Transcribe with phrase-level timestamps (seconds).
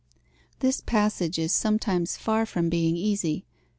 [0.61, 3.45] This passage is sometimes far from being easy.